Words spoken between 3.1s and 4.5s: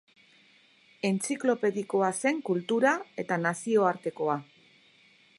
eta nazioartekoa.